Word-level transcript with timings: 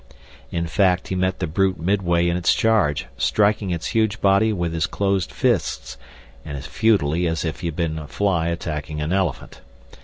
In 0.49 0.65
fact 0.65 1.09
he 1.09 1.15
met 1.15 1.37
the 1.37 1.45
brute 1.45 1.79
midway 1.79 2.27
in 2.27 2.35
its 2.35 2.55
charge, 2.55 3.05
striking 3.19 3.69
its 3.69 3.85
huge 3.89 4.19
body 4.19 4.51
with 4.51 4.73
his 4.73 4.87
closed 4.87 5.31
fists 5.31 5.95
and 6.43 6.57
as 6.57 6.65
futilely 6.65 7.27
as 7.27 7.43
he 7.43 7.67
had 7.67 7.75
been 7.75 7.99
a 7.99 8.07
fly 8.07 8.47
attacking 8.47 8.99
an 8.99 9.13
elephant. 9.13 9.61